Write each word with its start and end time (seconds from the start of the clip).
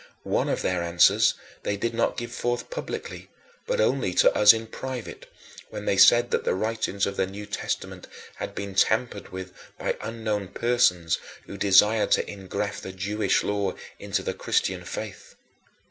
One 0.23 0.49
of 0.49 0.63
their 0.63 0.81
answers 0.81 1.35
they 1.61 1.77
did 1.77 1.93
not 1.93 2.17
give 2.17 2.31
forth 2.31 2.71
publicly, 2.71 3.29
but 3.67 3.79
only 3.79 4.15
to 4.15 4.35
us 4.35 4.51
in 4.51 4.65
private 4.65 5.27
when 5.69 5.85
they 5.85 5.95
said 5.95 6.31
that 6.31 6.43
the 6.43 6.55
writings 6.55 7.05
of 7.05 7.17
the 7.17 7.27
New 7.27 7.45
Testament 7.45 8.07
had 8.37 8.55
been 8.55 8.73
tampered 8.73 9.29
with 9.29 9.53
by 9.77 9.97
unknown 10.01 10.47
persons 10.47 11.19
who 11.45 11.55
desired 11.55 12.09
to 12.13 12.23
ingraft 12.27 12.81
the 12.81 12.91
Jewish 12.91 13.43
law 13.43 13.75
into 13.99 14.23
the 14.23 14.33
Christian 14.33 14.83
faith. 14.85 15.35